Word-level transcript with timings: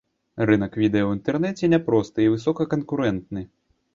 Рынак 0.49 0.77
відэа 0.83 1.01
ў 1.01 1.11
інтэрнэце 1.17 1.69
няпросты 1.75 2.19
і 2.27 2.31
высокаканкурэнтны. 2.37 3.41